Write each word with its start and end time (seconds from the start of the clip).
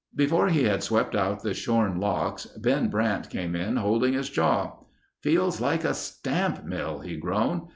Before 0.15 0.49
he 0.49 0.63
had 0.63 0.81
swept 0.81 1.15
out 1.15 1.43
the 1.43 1.53
shorn 1.53 1.99
locks 1.99 2.47
Ben 2.57 2.89
Brandt 2.89 3.29
came 3.29 3.55
in, 3.55 3.75
holding 3.75 4.13
his 4.13 4.31
jaw. 4.31 4.77
"Feels 5.21 5.61
like 5.61 5.83
a 5.83 5.93
stamp 5.93 6.65
mill," 6.65 7.01
he 7.01 7.15
groaned. 7.17 7.61